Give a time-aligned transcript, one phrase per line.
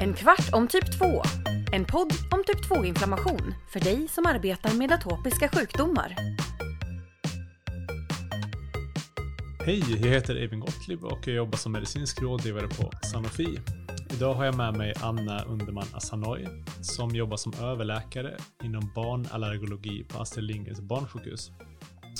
[0.00, 1.22] En kvart om typ 2.
[1.72, 6.16] En podd om typ 2-inflammation för dig som arbetar med atopiska sjukdomar.
[9.64, 13.58] Hej, jag heter Eivind Gottlieb och jag jobbar som medicinsk rådgivare på Sanofi.
[14.10, 16.46] Idag har jag med mig Anna Underman Asanoy
[16.82, 21.50] som jobbar som överläkare inom barnallergologi på Astrid Lindgrens barnsjukhus.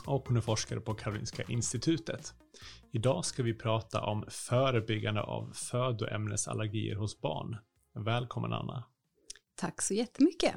[0.07, 2.35] Och hon är forskare på Karolinska institutet.
[2.93, 7.57] Idag ska vi prata om förebyggande av födoämnesallergier hos barn.
[7.95, 8.85] Välkommen Anna.
[9.57, 10.55] Tack så jättemycket.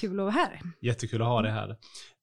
[0.00, 0.60] Kul att vara här.
[0.80, 1.76] Jättekul att ha dig här.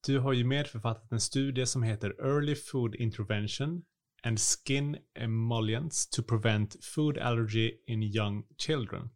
[0.05, 3.81] Du har ju medförfattat en studie som heter Early Food Intervention
[4.23, 9.09] and Skin Emollients to Prevent Food Allergy in Young Children.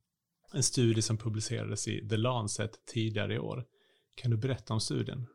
[0.53, 3.65] En studie som publicerades i The Lancet tidigare i år.
[4.15, 5.27] Kan du berätta om studien?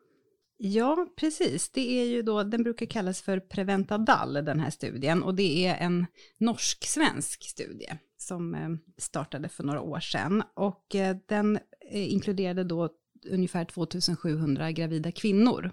[0.61, 1.71] Ja, precis.
[1.71, 5.77] Det är ju då, den brukar kallas för Preventadal, den här studien, och det är
[5.77, 6.07] en
[6.39, 10.43] norsk-svensk studie som eh, startade för några år sedan.
[10.55, 11.57] Och eh, den
[11.91, 12.89] eh, inkluderade då
[13.31, 15.71] ungefär 2700 gravida kvinnor.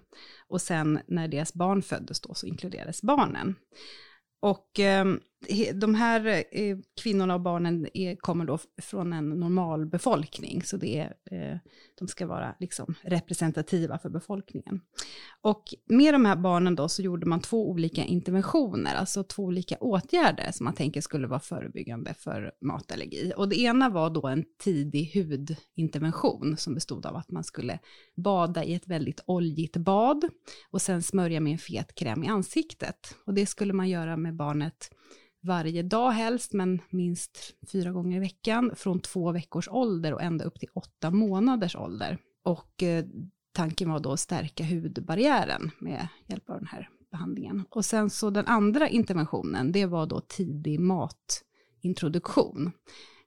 [0.48, 3.56] Och sen när deras barn föddes då så inkluderades barnen.
[4.40, 5.20] Och ehm,
[5.74, 10.98] de här eh, kvinnorna och barnen är, kommer då från en normal befolkning, så det
[10.98, 11.58] är, eh,
[12.00, 14.82] de ska vara liksom representativa för befolkningen.
[15.42, 19.78] Och med de här barnen då så gjorde man två olika interventioner, alltså två olika
[19.80, 23.34] åtgärder som man tänker skulle vara förebyggande för matallergi.
[23.38, 27.80] Och det ena var då en tidig hudintervention som bestod av att man skulle
[28.16, 30.30] bada i ett väldigt oljigt bad
[30.72, 33.16] och sen smörja med en fet kräm i ansiktet.
[33.26, 34.90] Och det skulle man göra med barnet
[35.46, 40.46] varje dag helst, men minst fyra gånger i veckan, från två veckors ålder och ända
[40.46, 42.18] upp till åtta månaders ålder.
[42.44, 43.06] Och eh,
[43.52, 47.64] tanken var då att stärka hudbarriären med hjälp av den här behandlingen.
[47.70, 52.72] Och sen så den andra interventionen, det var då tidig matintroduktion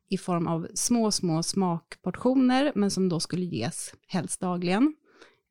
[0.08, 4.94] i form av små, små smakportioner, men som då skulle ges helst dagligen,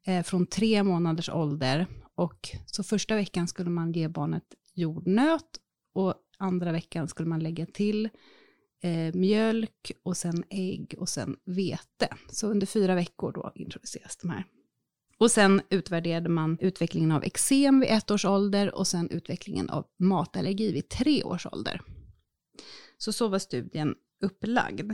[0.06, 1.88] eh, från tre månaders ålder.
[2.16, 4.44] Och så första veckan skulle man ge barnet
[4.74, 5.60] jordnöt
[5.94, 8.10] och andra veckan skulle man lägga till
[8.82, 12.08] eh, mjölk och sen ägg och sen vete.
[12.30, 14.46] Så under fyra veckor då introduceras de här.
[15.18, 19.86] Och sen utvärderade man utvecklingen av eksem vid ett års ålder och sen utvecklingen av
[20.00, 21.82] matallergi vid tre års ålder.
[22.98, 24.94] Så så var studien upplagd.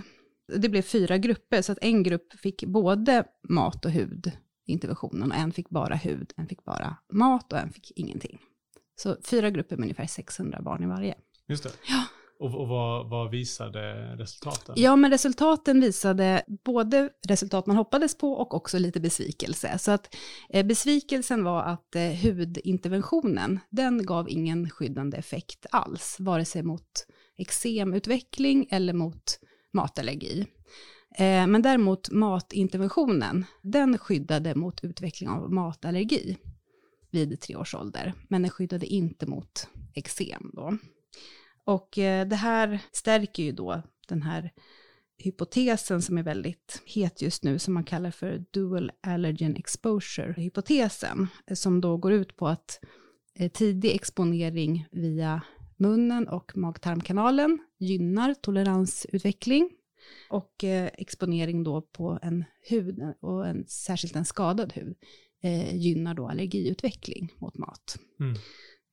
[0.55, 4.31] Det blev fyra grupper, så att en grupp fick både mat och hud
[4.65, 8.39] interventionen och en fick bara hud, en fick bara mat och en fick ingenting.
[8.95, 11.15] Så fyra grupper med ungefär 600 barn i varje.
[11.47, 11.71] Just det.
[11.87, 12.03] Ja.
[12.39, 14.75] Och, och vad, vad visade resultaten?
[14.77, 19.77] Ja, men resultaten visade både resultat man hoppades på och också lite besvikelse.
[19.77, 20.15] Så att
[20.49, 27.07] eh, besvikelsen var att eh, hudinterventionen, den gav ingen skyddande effekt alls, vare sig mot
[27.37, 29.39] eksemutveckling eller mot
[29.73, 30.45] matallergi.
[31.17, 36.37] Eh, men däremot matinterventionen, den skyddade mot utveckling av matallergi
[37.11, 40.77] vid tre års ålder, men den skyddade inte mot eksem då.
[41.65, 44.51] Och eh, det här stärker ju då den här
[45.17, 51.81] hypotesen som är väldigt het just nu, som man kallar för dual allergen exposure-hypotesen, som
[51.81, 52.79] då går ut på att
[53.35, 55.41] eh, tidig exponering via
[55.77, 59.69] munnen och mag-tarmkanalen gynnar toleransutveckling
[60.29, 64.97] och eh, exponering då på en hud, och en, särskilt en skadad hud,
[65.43, 67.97] eh, gynnar då allergiutveckling mot mat.
[68.19, 68.35] Mm.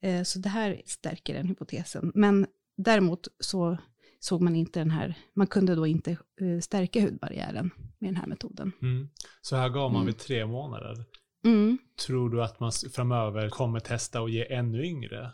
[0.03, 2.13] Eh, så det här stärker den hypotesen.
[2.15, 2.47] Men
[2.83, 3.79] däremot så
[4.21, 8.27] såg man inte den här, man kunde då inte eh, stärka hudbarriären med den här
[8.27, 8.73] metoden.
[8.83, 9.09] Mm.
[9.43, 10.07] Så här gav man mm.
[10.07, 11.05] vid tre månader.
[11.45, 11.79] Mm.
[12.07, 15.33] Tror du att man framöver kommer testa och ge ännu yngre?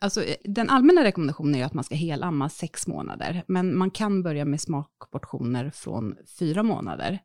[0.00, 4.22] Alltså, eh, den allmänna rekommendationen är att man ska helamma sex månader, men man kan
[4.22, 7.18] börja med smakportioner från fyra månader.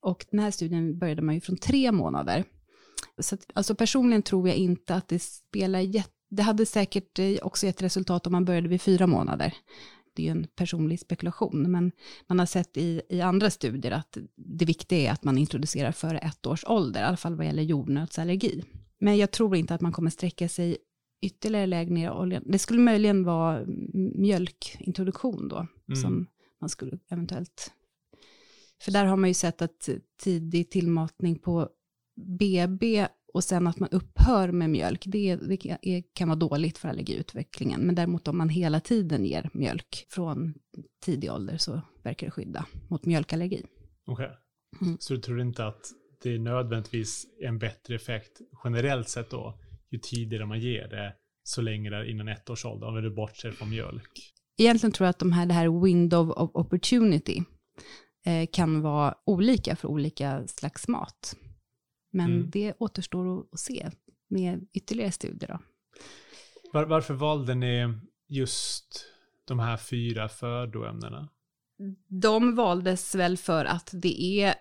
[0.00, 2.44] Och den här studien började man ju från tre månader.
[3.18, 6.10] Så att, alltså personligen tror jag inte att det spelar jätte...
[6.36, 9.54] Det hade säkert eh, också gett resultat om man började vid fyra månader.
[10.14, 11.92] Det är ju en personlig spekulation, men
[12.26, 16.18] man har sett i, i andra studier att det viktiga är att man introducerar före
[16.18, 18.64] ett års ålder, i alla fall vad gäller jordnötsallergi.
[18.98, 20.76] Men jag tror inte att man kommer sträcka sig
[21.22, 22.42] ytterligare lägre ner oljan.
[22.46, 23.64] Det skulle möjligen vara
[24.14, 26.02] mjölkintroduktion då, mm.
[26.02, 26.26] som
[26.60, 27.72] man skulle eventuellt...
[28.82, 29.88] För där har man ju sett att
[30.22, 31.68] tidig tillmatning på
[32.16, 37.80] BB och sen att man upphör med mjölk, det, det kan vara dåligt för allergiutvecklingen.
[37.80, 40.54] Men däremot om man hela tiden ger mjölk från
[41.04, 43.62] tidig ålder så verkar det skydda mot mjölkallergi.
[44.06, 44.36] Okej, okay.
[44.86, 44.96] mm.
[45.00, 45.86] så du tror inte att
[46.22, 49.58] det är nödvändigtvis en bättre effekt generellt sett då,
[49.90, 53.10] ju tidigare man ger det, så länge det är innan ett års ålder, om du
[53.10, 54.34] bortser från mjölk?
[54.56, 57.42] egentligen tror jag att de här, det här window of opportunity
[58.26, 61.36] eh, kan vara olika för olika slags mat.
[62.14, 62.50] Men Mm.
[62.50, 63.90] det återstår att, se
[64.28, 65.48] med ytterligare studier.
[65.48, 65.58] Då.
[66.72, 69.06] Var, varför valde ni just
[69.44, 71.28] de här fyra födoämnena?
[72.08, 74.54] De valdes väl för att det är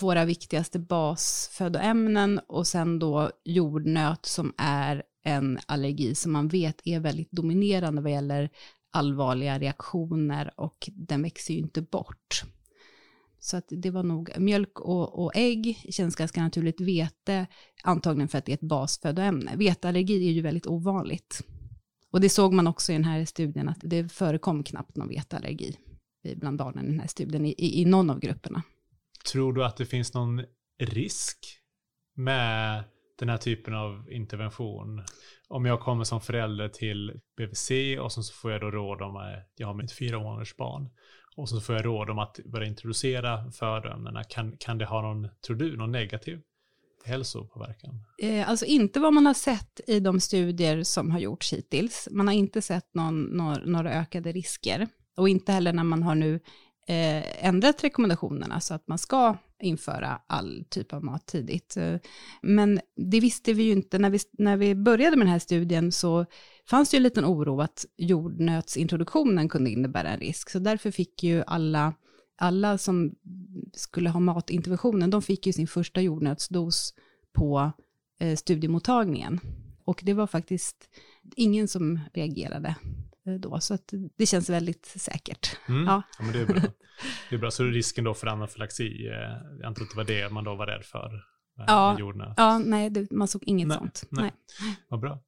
[0.00, 7.00] våra viktigaste basfödoämnen och sen då jordnöt som är en allergi som man vet är
[7.00, 8.50] väldigt dominerande vad gäller
[8.90, 12.42] allvarliga reaktioner och den växer ju inte bort.
[13.40, 16.80] Så att det var nog mjölk och, och ägg känns ganska naturligt.
[16.80, 17.46] Vete
[17.82, 19.56] antagligen för att det är ett basfödoämne.
[19.56, 21.42] Veteallergi är ju väldigt ovanligt.
[22.10, 25.76] Och det såg man också i den här studien att det förekom knappt någon veteallergi
[26.36, 28.62] bland barnen i den här studien i, i, någon av grupperna.
[29.32, 30.44] Tror du att det finns någon
[30.78, 31.38] risk
[32.14, 32.84] med
[33.18, 35.04] den här typen av intervention?
[35.48, 37.70] Om jag kommer som förälder till BVC
[38.00, 40.90] och så får jag då råd om att jag har mitt fyra månaders barn
[41.38, 44.24] och så får jag råd om att börja introducera födoämnena.
[44.24, 46.40] Kan, kan det ha någon, tror du, någon negativ
[47.04, 48.04] hälsopåverkan?
[48.22, 52.08] Eh, alltså inte vad man har sett i de studier som har gjorts hittills.
[52.10, 54.88] Man har inte sett någon, några, några ökade risker.
[55.16, 56.34] Och inte heller när man har nu
[56.88, 61.76] eh, ändrat rekommendationerna så att man ska införa all typ av mat tidigt.
[61.76, 61.96] Eh,
[62.42, 63.98] men det visste vi ju inte.
[63.98, 66.26] När vi, när vi började med den här studien så
[66.70, 70.50] fanns det ju en liten oro att jordnötsintroduktionen kunde innebära en risk.
[70.50, 71.94] Så därför fick ju alla,
[72.38, 73.14] alla som
[73.72, 76.94] skulle ha matinterventionen, de fick ju sin första jordnötsdos
[77.32, 77.72] på
[78.20, 79.40] eh, studiemottagningen.
[79.84, 80.88] Och det var faktiskt
[81.36, 82.74] ingen som reagerade
[83.26, 85.56] eh, då, så att det känns väldigt säkert.
[85.68, 85.84] Mm.
[85.86, 86.02] Ja.
[86.18, 86.24] Ja.
[86.24, 86.62] men det är bra.
[87.30, 87.50] Det är bra.
[87.50, 89.12] Så risken då för anafylaxi, eh,
[89.58, 91.10] jag antar att det var det man då var rädd för
[91.56, 91.96] med, Ja.
[91.98, 92.34] jordnöt.
[92.36, 94.02] Ja, nej, det, man såg inget Nej, sånt.
[94.10, 94.32] nej.
[94.60, 94.76] Nej.
[94.88, 95.22] Vad bra.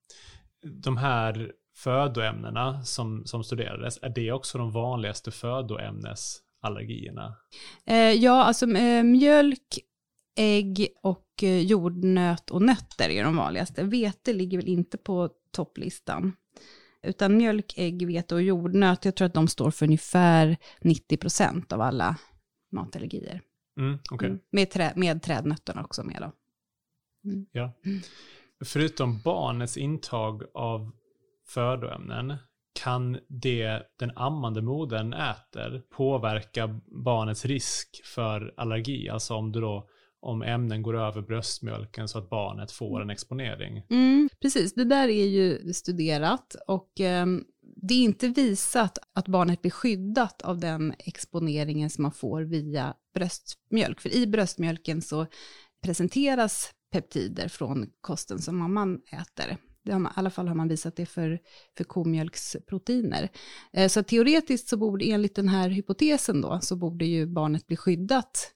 [0.62, 7.36] De här födoämnena som, som studerades, är det också de vanligaste födoämnesallergierna?
[7.86, 9.78] Eh, ja, alltså eh, mjölk,
[10.38, 13.84] ägg och eh, jordnöt och nötter är de vanligaste.
[13.84, 16.32] Vete ligger väl inte på topplistan.
[17.02, 21.80] Utan mjölk, ägg, vete och jordnöt, jag tror att de står för ungefär 90% av
[21.80, 22.16] alla
[22.72, 23.42] matallergier.
[23.78, 24.28] Mm, okej.
[24.28, 24.40] Mm.
[24.52, 26.32] Med, trä, med trädnötterna också med då.
[27.52, 27.72] Ja.
[28.64, 30.90] Förutom barnets intag av
[31.48, 32.36] födoämnen,
[32.82, 39.08] kan det den ammande modern äter påverka barnets risk för allergi?
[39.08, 39.88] Alltså om du då
[40.22, 43.82] om ämnen går över bröstmjölken så att barnet får en exponering.
[43.90, 47.26] Mm, precis, det där är ju studerat och eh,
[47.76, 52.94] det är inte visat att barnet blir skyddat av den exponeringen som man får via
[53.14, 54.00] bröstmjölk.
[54.00, 55.26] För i bröstmjölken så
[55.84, 59.56] presenteras peptider från kosten som mamman äter.
[59.84, 61.38] Det har man, I alla fall har man visat det för,
[61.76, 63.28] för komjölksproteiner.
[63.72, 67.76] Eh, så teoretiskt så borde, enligt den här hypotesen då, så borde ju barnet bli
[67.76, 68.52] skyddat,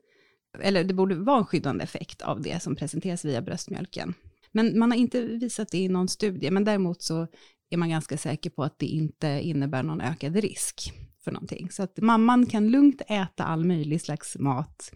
[0.58, 4.14] eller det borde vara en skyddande effekt av det som presenteras via bröstmjölken.
[4.52, 7.26] Men man har inte visat det i någon studie, men däremot så
[7.70, 10.92] är man ganska säker på att det inte innebär någon ökad risk
[11.24, 11.70] för någonting.
[11.70, 14.92] Så att mamman kan lugnt äta all möjlig slags mat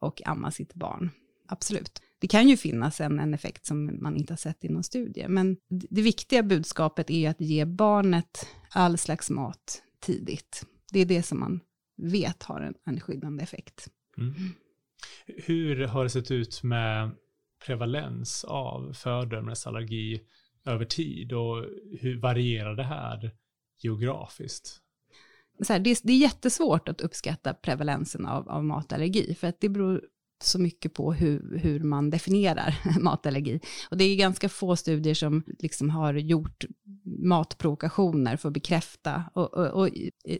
[0.00, 1.10] och amma sitt barn.
[1.48, 2.02] Absolut.
[2.18, 5.28] Det kan ju finnas en, en effekt som man inte har sett i någon studie,
[5.28, 10.66] men det, viktiga budskapet är ju att ge barnet all slags mat tidigt.
[10.92, 11.60] Det är det som man
[11.96, 13.88] vet har en, en skyddande effekt.
[14.18, 14.34] Mm.
[15.26, 17.10] Hur har det sett ut med
[17.66, 20.20] prevalens av födoämnesallergi
[20.64, 21.64] över tid och
[22.00, 23.30] hur varierar det här
[23.82, 24.80] geografiskt?
[25.68, 29.68] Här, det, är, det är jättesvårt att uppskatta prevalensen av, av matallergi, för att det
[29.68, 30.04] beror
[30.42, 33.60] så mycket på hur, hur man definierar matallergi.
[33.90, 36.64] Och det är ganska få studier som liksom har gjort
[37.22, 39.24] matprovokationer för att bekräfta.
[39.34, 39.90] Och, och, och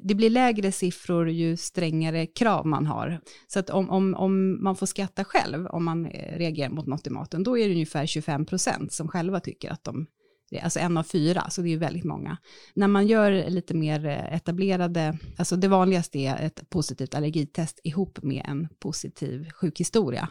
[0.00, 3.20] det blir lägre siffror ju strängare krav man har.
[3.46, 7.06] Så att om, om, om man får skatta själv, om man eh, reagerar mot något
[7.06, 10.06] i maten, då är det ungefär 25 procent som själva tycker att de
[10.62, 12.36] Alltså en av fyra, så det är ju väldigt många.
[12.74, 18.18] När man gör lite mer eh, etablerade, alltså det vanligaste är ett positivt allergitest ihop
[18.22, 20.28] med en positiv sjukhistoria.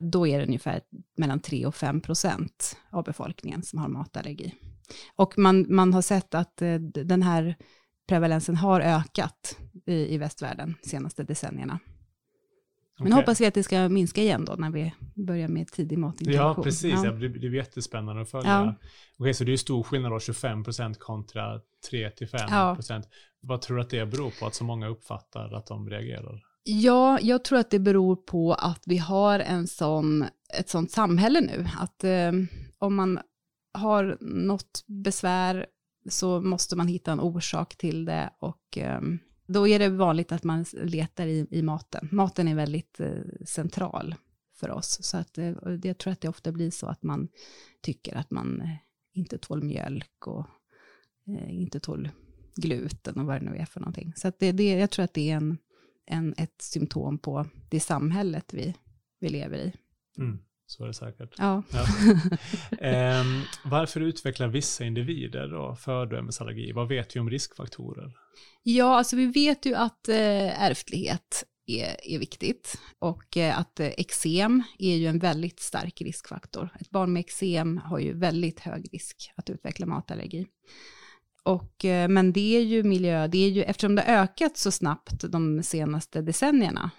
[0.00, 0.80] Då är det ungefär
[1.16, 4.54] mellan 3 och 5 procent av befolkningen som har matallergi.
[5.16, 6.74] Och man, man har sett att eh,
[7.04, 7.56] den här
[8.08, 11.78] prevalensen har ökat i, i västvärlden de senaste decennierna.
[12.98, 13.22] Men Okej.
[13.22, 16.46] hoppas vi att det ska minska igen då när vi börjar med tidig matintroduktion.
[16.56, 16.92] Ja, precis.
[16.92, 17.04] Ja.
[17.04, 17.10] Ja.
[17.10, 18.50] Det, det blir jättespännande att följa.
[18.50, 18.74] Ja.
[19.18, 21.60] Okej, så det är stor skillnad då, 25% kontra
[21.92, 22.46] 3-5%.
[22.50, 22.76] Ja.
[23.40, 26.42] Vad tror du att det beror på att så många uppfattar att de reagerar?
[26.62, 30.24] Ja, jag tror att det beror på att vi har en sån,
[30.58, 31.66] ett sånt samhälle nu.
[31.78, 32.32] Att eh,
[32.78, 33.20] om man
[33.72, 35.66] har något besvär
[36.08, 39.00] så måste man hitta en orsak till det och eh,
[39.48, 42.08] då är det vanligt att man letar i, i maten.
[42.12, 44.14] Maten är väldigt eh, central
[44.56, 47.28] för oss, så att eh, jag tror att det ofta blir så att man
[47.82, 48.76] tycker att man eh,
[49.12, 50.46] inte tål mjölk och
[51.26, 52.08] eh, inte tål
[52.56, 54.12] gluten och vad det nu är för någonting.
[54.16, 55.58] Så att det, det, jag tror att det är en,
[56.06, 58.74] en, ett symptom på det samhället vi,
[59.20, 59.72] vi lever i.
[60.18, 60.38] Mm,
[60.70, 61.34] så är det säkert.
[61.38, 61.62] Ja.
[61.72, 61.86] Ja.
[62.80, 66.72] Ehm, varför utvecklar vissa individer då födoämnesallergi?
[66.72, 68.12] Vad vet vi om riskfaktorer?
[68.62, 73.86] Ja, alltså vi vet ju att eh, ärftlighet är, är viktigt och eh, att eh,
[73.86, 76.68] eksem är ju en väldigt stark riskfaktor.
[76.80, 80.46] Ett barn med eksem har ju väldigt hög risk att utveckla matallergi.
[81.42, 84.70] Och, eh, men det är ju miljö, det är ju, eftersom det har ökat så
[84.70, 86.90] snabbt de senaste decennierna, eh,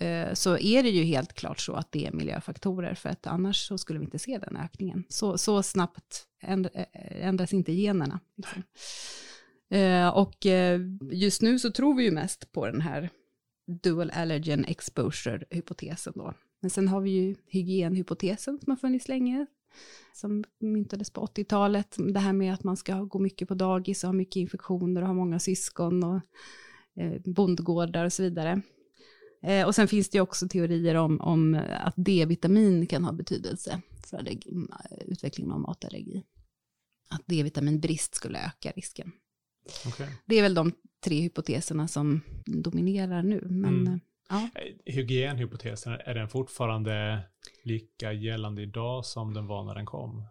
[0.00, 3.66] Eh, så är det ju helt klart så att det är miljöfaktorer, för att annars
[3.66, 5.04] så skulle vi inte se den ökningen.
[5.08, 8.20] Så, så snabbt eh, eh, ändras inte generna.
[8.36, 8.62] Liksom.
[10.14, 10.46] Och
[11.12, 13.10] just nu så tror vi ju mest på den här
[13.66, 16.34] dual allergen exposure-hypotesen då.
[16.60, 19.46] Men sen har vi ju hygienhypotesen som har funnits länge,
[20.14, 21.96] som myntades på 80-talet.
[21.98, 25.06] Det här med att man ska gå mycket på dagis och ha mycket infektioner och
[25.06, 26.20] ha många syskon och
[27.24, 28.62] bondgårdar och så vidare.
[29.42, 33.80] Eh, och sen finns det ju också teorier om, om att D-vitamin kan ha betydelse
[34.06, 34.66] för allergi,
[35.06, 36.22] utvecklingen av matallergi.
[37.10, 39.12] Att D-vitaminbrist skulle öka risken.
[39.86, 40.08] Okej.
[40.26, 40.72] Det är väl de
[41.04, 43.46] tre hypoteserna som dominerar nu.
[43.50, 43.92] Men Mm.
[43.92, 44.48] eh, ja.
[44.54, 47.20] Eh, Hygienhypotesen, är den fortfarande
[47.64, 50.24] lika gällande idag som den var när den kom?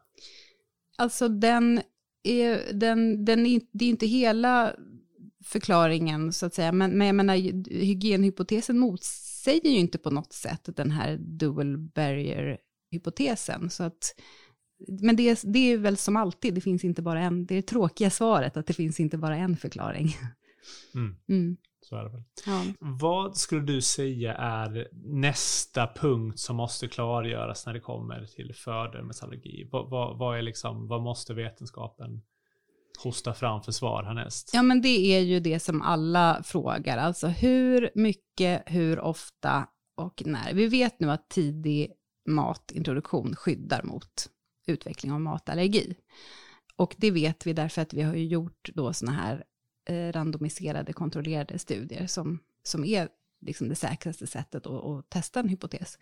[0.98, 1.82] Alltså den
[2.24, 4.76] är, den, den är, det är inte hela
[5.46, 7.36] förklaringen så att säga, men, men jag menar
[7.70, 13.70] hygienhypotesen motsäger ju inte på något sätt den här dual barrier-hypotesen.
[13.70, 14.16] Så att,
[15.02, 17.56] men det, är- det är väl som alltid, det finns inte bara en, det är
[17.56, 20.16] det tråkiga svaret att det finns inte bara en förklaring.
[20.96, 22.24] Mm, Mm, så är det väl.
[22.46, 22.64] ja.
[22.80, 29.70] Vad skulle du säga är nästa punkt som måste klargöras när det kommer till födoämnesallergi?
[29.72, 32.22] Vad, vad, vad, är liksom, vad måste vetenskapen
[33.04, 34.52] hosta fram försvar härnäst?
[34.54, 40.24] Ja, men det är ju det som alla frågar, alltså hur mycket, hur ofta och
[40.26, 40.54] när.
[40.54, 41.92] Vi vet nu att tidig
[42.28, 44.30] matintroduktion skyddar mot
[44.68, 45.96] utveckling av matallergi.
[46.76, 49.44] Och det vet vi därför att vi har ju gjort då sådana här
[49.90, 53.10] eh, randomiserade kontrollerade studier som, som är
[53.42, 55.98] liksom det säkraste sättet att, att testa en hypotes.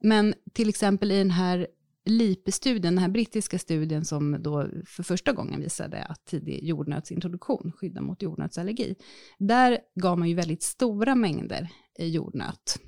[0.00, 1.66] Men till exempel i den här
[2.04, 8.02] LIPE-studien, den här brittiska studien som då för första gången visade att tidig jordnötsintroduktion skyddar
[8.02, 8.94] mot jordnötsallergi,
[9.38, 11.68] där gav man ju väldigt stora mängder
[11.98, 12.78] eh, jordnöt,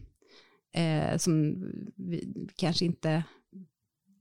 [0.72, 1.62] eh, som
[1.96, 3.24] vi kanske inte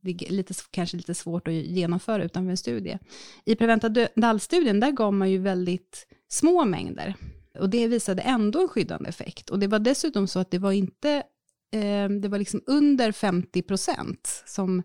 [0.05, 2.97] det är lite, kanske lite svårt att genomföra utanför en studie.
[3.45, 7.15] I Preventa Dall-studien, där gav man ju väldigt små mängder.
[7.59, 9.49] Och det visade ändå en skyddande effekt.
[9.49, 11.23] Och det var dessutom så att det var inte,
[11.75, 14.83] eh, det var liksom under 50 procent som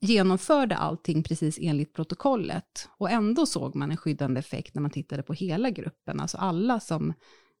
[0.00, 2.88] genomförde allting precis enligt protokollet.
[2.98, 6.80] Och ändå såg man en skyddande effekt när man tittade på hela gruppen, alltså alla
[6.80, 7.12] som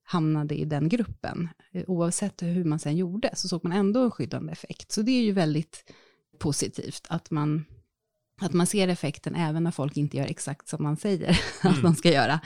[0.02, 1.48] hamnade i den gruppen.
[1.72, 4.92] Eh, Oavsett hur man sen gjorde så såg man ändå en skyddande effekt.
[4.92, 5.92] Så det är ju väldigt
[6.38, 7.64] positivt att man,
[8.40, 11.30] att man ser effekten även när folk inte gör exakt som man säger
[11.62, 11.82] att Mm.
[11.82, 12.40] de ska göra.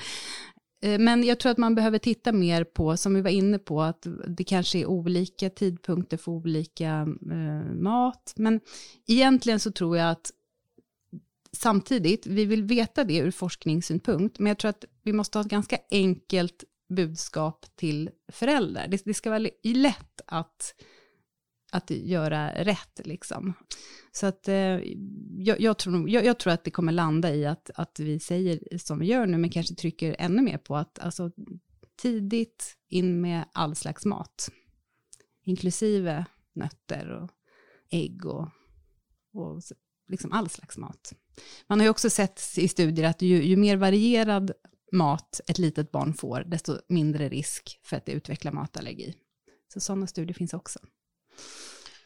[0.83, 3.83] Eh, men jag tror att man behöver titta mer på, som vi var inne på,
[3.83, 8.33] att det kanske är olika tidpunkter för olika eh, mat.
[8.37, 8.61] Men
[9.07, 10.31] egentligen så tror jag att
[11.53, 15.51] samtidigt, vi vill veta det ur forskningssynpunkt, men jag tror att vi måste ha ett
[15.51, 18.89] ganska enkelt budskap till föräldrar.
[18.89, 20.75] Det, det ska vara lätt att
[21.73, 23.53] att göra rätt liksom.
[24.12, 24.81] Så att eh,
[25.39, 28.79] jag, jag, tror, jag, jag tror att det kommer landa i att, att vi säger
[28.79, 31.31] som vi gör nu, men kanske trycker ännu mer på att alltså,
[32.03, 34.50] tidigt in med all slags mat,
[35.45, 36.25] inklusive
[36.55, 37.31] nötter och
[37.91, 38.49] ägg och,
[39.35, 39.62] och
[40.09, 41.15] liksom all slags mat.
[41.67, 44.53] Man har ju också sett i studier att ju, ju mer varierad
[44.93, 49.15] mat ett litet barn får, desto mindre risk för att det utvecklar matallergi.
[49.73, 50.79] Så sådana studier finns också.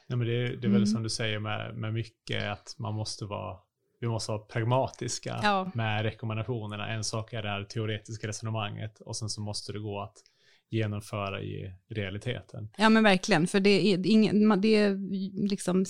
[0.06, 0.86] Nej, men det, är- det är väl Mm.
[0.86, 3.56] som du säger med, med mycket att man måste vara,
[4.00, 5.70] vi måste vara pragmatiska Ja.
[5.74, 6.88] med rekommendationerna.
[6.88, 10.16] En sak är det här teoretiska resonemanget och sen så måste det gå att
[10.70, 12.68] genomföra i realiteten.
[12.76, 14.96] Ja men verkligen, för det är, ingen, det är
[15.48, 15.84] liksom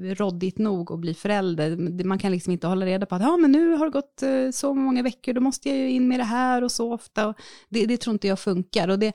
[0.00, 1.76] råddigt nog att bli förälder.
[2.04, 4.50] Man kan liksom inte hålla reda på att ja, men nu har det gått eh,
[4.52, 7.34] så många veckor, då måste jag ju in med det här och så ofta.
[7.68, 9.12] Det, det tror inte jag funkar och det,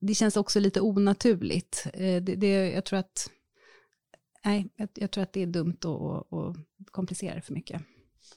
[0.00, 1.86] det känns också lite onaturligt.
[1.94, 3.30] Eh, Det, det, jag tror att
[4.44, 6.32] nej, jag, jag tror att det är dumt att, att,
[6.80, 7.82] att komplicera det för mycket.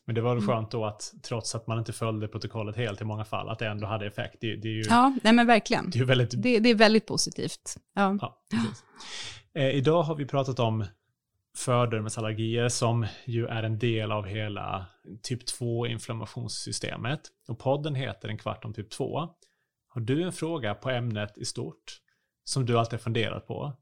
[0.06, 0.56] Men det var väl Mm.
[0.56, 3.68] skönt då att trots att man inte följde protokollet helt i många fall, att det
[3.68, 4.38] ändå hade effekt.
[4.42, 5.90] Det, det är ju Ja, nej men verkligen.
[5.90, 6.42] det är väldigt...
[6.44, 7.76] Det, det är väldigt positivt.
[7.94, 8.18] Ja.
[8.22, 8.38] Ja.
[9.62, 10.86] Eh, idag har vi pratat om
[11.58, 14.86] fördörmsallergier som ju är en del av hela
[15.22, 17.20] typ 2-inflammationssystemet.
[17.48, 19.30] Och podden heter En kvart om typ 2.
[19.94, 22.00] Har du en fråga på ämnet i stort
[22.44, 23.74] som du alltid funderat på?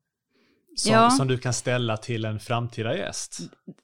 [0.75, 1.09] Som, Ja.
[1.09, 3.39] som du kan ställa till en framtida gäst?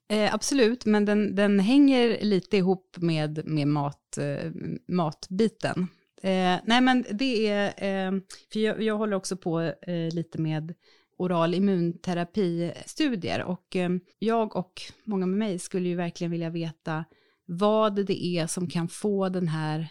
[0.10, 4.51] Eh, absolut, men den, den hänger lite ihop med, med mat, eh,
[4.88, 5.88] matbiten.
[6.22, 8.12] Eh, nej, men det är, eh,
[8.53, 10.74] för jag, jag håller också på eh, lite med
[11.17, 17.05] oral immunterapistudier och eh, jag och många med mig skulle ju verkligen vilja veta
[17.46, 19.88] vad det är som kan få den här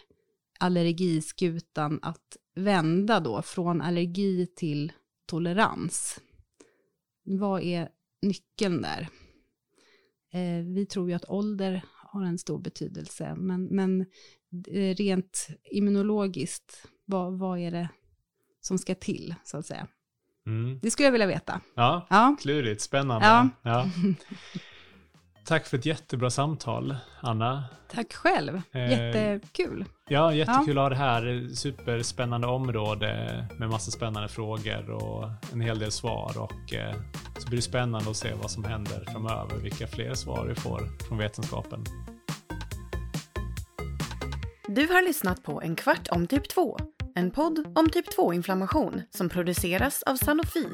[0.58, 4.92] allergiskutan att vända då från allergi till
[5.26, 6.20] tolerans.
[7.24, 7.88] Vad är
[8.22, 9.08] nyckeln där?
[10.32, 14.00] Eh, vi tror ju att ålder har en stor betydelse, men, men
[14.70, 17.88] eh, rent immunologiskt, vad, vad är det
[18.60, 19.86] som ska till, så att säga?
[20.46, 20.78] Mm.
[20.82, 21.60] Det skulle jag vilja veta.
[21.74, 23.26] Ja, Ja, klurigt, spännande.
[23.26, 23.48] Ja.
[23.62, 23.90] Ja.
[25.46, 27.64] Tack för ett jättebra samtal, Anna.
[27.88, 28.62] tack själv.
[28.72, 29.84] Eh, Jättekul.
[30.08, 31.48] Ja, jättekul att ha det här.
[31.54, 36.32] Superspännande område med massa spännande frågor och en hel del svar.
[36.38, 36.94] Och eh,
[37.38, 40.80] så blir det spännande att se vad som händer framöver, vilka fler svar vi får
[41.08, 41.84] från vetenskapen.
[44.68, 46.78] Du har lyssnat på En kvart om typ 2.
[47.14, 50.66] En podd om typ 2-inflammation som produceras av Sanofi.